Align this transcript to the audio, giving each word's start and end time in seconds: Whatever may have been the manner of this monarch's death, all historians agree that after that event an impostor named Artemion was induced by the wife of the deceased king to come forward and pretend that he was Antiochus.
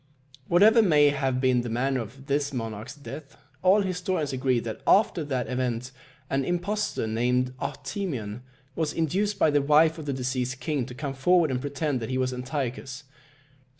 Whatever 0.47 0.81
may 0.81 1.09
have 1.09 1.39
been 1.39 1.61
the 1.61 1.69
manner 1.69 2.01
of 2.01 2.25
this 2.25 2.51
monarch's 2.51 2.95
death, 2.95 3.37
all 3.61 3.81
historians 3.81 4.33
agree 4.33 4.59
that 4.61 4.81
after 4.87 5.23
that 5.23 5.47
event 5.47 5.91
an 6.27 6.43
impostor 6.43 7.05
named 7.05 7.53
Artemion 7.59 8.41
was 8.75 8.93
induced 8.93 9.37
by 9.37 9.51
the 9.51 9.61
wife 9.61 9.99
of 9.99 10.07
the 10.07 10.13
deceased 10.13 10.59
king 10.59 10.87
to 10.87 10.95
come 10.95 11.13
forward 11.13 11.51
and 11.51 11.61
pretend 11.61 11.99
that 11.99 12.09
he 12.09 12.17
was 12.17 12.33
Antiochus. 12.33 13.03